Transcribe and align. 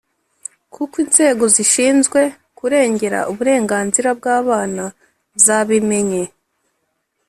kuko 0.73 0.95
inzego 1.03 1.43
zishinzwe 1.55 2.21
kurengera 2.57 3.19
uburenganzira 3.31 4.09
bw’abana 4.19 4.83
zabimenye 5.43 6.23